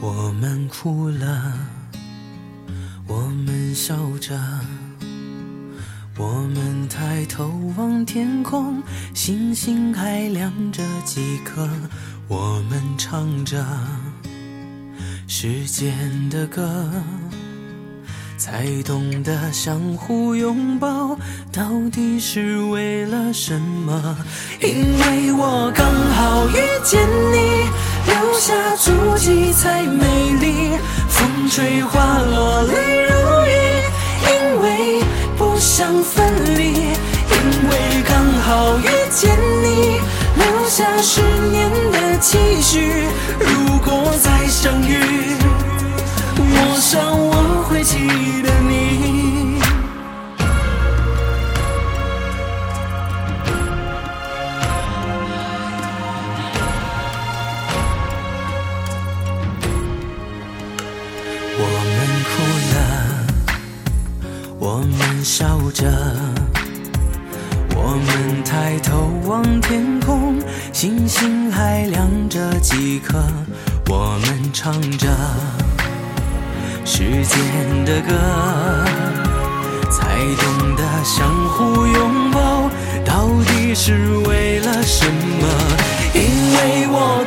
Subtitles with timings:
[0.00, 1.52] 我们哭了，
[3.06, 4.38] 我们笑着，
[6.18, 8.82] 我们抬头望天空，
[9.14, 11.68] 星星还亮着几颗。
[12.28, 13.64] 我们唱着
[15.26, 15.94] 时间
[16.28, 16.90] 的歌，
[18.36, 21.16] 才懂得相互拥抱
[21.52, 24.16] 到底是为了什么。
[24.60, 27.00] 因为我刚好遇见
[27.32, 27.70] 你，
[28.06, 30.04] 留下足迹才美
[30.40, 30.78] 丽。
[31.08, 33.14] 风吹花落泪如
[33.46, 33.50] 雨，
[34.26, 35.02] 因为
[35.36, 40.00] 不想分离，因为刚好遇见你，
[40.36, 41.20] 留下十
[41.50, 43.06] 年的期许。
[65.26, 65.84] 笑着，
[67.74, 70.40] 我们抬头望天空，
[70.72, 73.18] 星星还亮着几颗。
[73.88, 75.08] 我们唱着
[76.84, 78.14] 时间的歌，
[79.90, 82.70] 才懂得相互拥抱
[83.04, 85.48] 到底是为了什么。
[86.14, 87.26] 因为我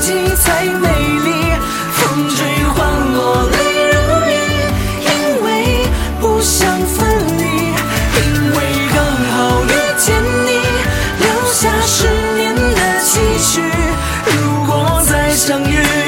[0.00, 0.88] 计才美
[1.24, 1.28] 丽。
[1.92, 2.84] 风吹花
[3.14, 3.56] 落泪
[3.92, 3.96] 如
[4.28, 4.32] 雨，
[5.00, 5.08] 因
[5.44, 5.46] 为
[6.20, 6.98] 不想分
[7.38, 8.22] 离，因
[8.52, 8.56] 为
[8.94, 8.96] 刚
[9.32, 9.66] 好遇
[9.98, 10.14] 见
[10.46, 10.48] 你，
[11.20, 13.62] 留下十年的期许。
[14.26, 16.03] 如果再相遇。